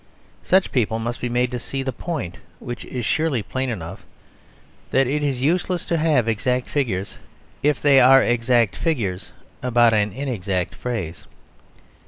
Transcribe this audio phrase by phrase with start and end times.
[0.41, 4.03] Such people must be made to see the point, which is surely plain enough,
[4.89, 7.19] that it is useless to have exact figures
[7.61, 9.29] if they are exact figures
[9.61, 11.27] about an inexact phrase.